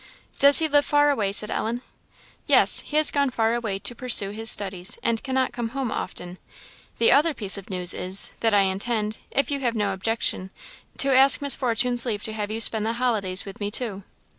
"Does 0.39 0.57
he 0.57 0.67
live 0.67 0.83
far 0.83 1.11
away?" 1.11 1.31
said 1.31 1.51
Ellen. 1.51 1.83
"Yes 2.47 2.79
he 2.79 2.97
has 2.97 3.11
gone 3.11 3.29
far 3.29 3.53
away 3.53 3.77
to 3.77 3.93
pursue 3.93 4.31
his 4.31 4.49
studies, 4.49 4.97
and 5.03 5.21
cannot 5.21 5.53
come 5.53 5.69
home 5.77 5.91
often. 5.91 6.39
The 6.97 7.11
other 7.11 7.35
piece 7.35 7.55
of 7.55 7.69
news 7.69 7.93
is, 7.93 8.31
that 8.39 8.51
I 8.51 8.61
intend, 8.61 9.19
if 9.29 9.51
you 9.51 9.59
have 9.59 9.75
no 9.75 9.93
objection, 9.93 10.49
to 10.97 11.15
ask 11.15 11.39
Miss 11.39 11.55
Fortune's 11.55 12.03
leave 12.07 12.23
to 12.23 12.33
have 12.33 12.49
you 12.49 12.59
spend 12.59 12.83
the 12.83 12.93
holidays 12.93 13.45
with 13.45 13.59
me 13.59 13.69
too." 13.69 14.01